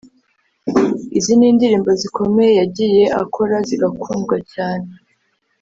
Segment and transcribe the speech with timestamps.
[1.17, 4.87] Izindi ni indirimbo zikomeye yagiye akora zigakundwa cyane